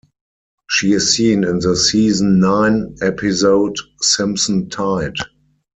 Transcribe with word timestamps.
She 0.67 0.93
is 0.93 1.13
seen 1.13 1.43
in 1.43 1.59
the 1.59 1.75
season 1.77 2.39
nine 2.39 2.95
episode 3.03 3.75
"Simpson 4.01 4.67
Tide". 4.67 5.17